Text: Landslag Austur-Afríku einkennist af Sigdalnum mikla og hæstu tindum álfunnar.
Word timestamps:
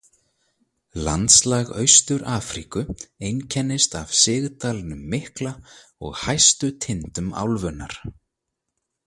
Landslag 0.93 1.69
Austur-Afríku 1.69 2.85
einkennist 3.27 3.91
af 4.01 4.09
Sigdalnum 4.21 5.03
mikla 5.13 5.53
og 6.03 6.11
hæstu 6.25 6.67
tindum 6.81 7.29
álfunnar. 7.45 7.93